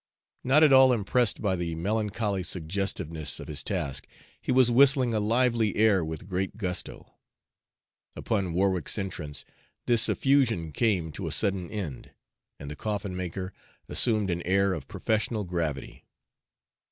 Not 0.43 0.63
at 0.63 0.73
all 0.73 0.93
impressed 0.93 1.43
by 1.43 1.55
the 1.55 1.75
melancholy 1.75 2.41
suggestiveness 2.41 3.39
of 3.39 3.47
his 3.47 3.63
task, 3.63 4.07
he 4.41 4.51
was 4.51 4.71
whistling 4.71 5.13
a 5.13 5.19
lively 5.19 5.75
air 5.75 6.03
with 6.03 6.27
great 6.27 6.57
gusto. 6.57 7.17
Upon 8.15 8.51
Warwick's 8.51 8.97
entrance 8.97 9.45
this 9.85 10.09
effusion 10.09 10.71
came 10.71 11.11
to 11.11 11.27
a 11.27 11.31
sudden 11.31 11.69
end, 11.69 12.09
and 12.59 12.71
the 12.71 12.75
coffin 12.75 13.15
maker 13.15 13.53
assumed 13.87 14.31
an 14.31 14.41
air 14.41 14.73
of 14.73 14.87
professional 14.87 15.43
gravity. 15.43 16.07